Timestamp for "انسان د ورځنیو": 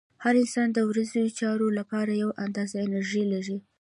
0.43-1.35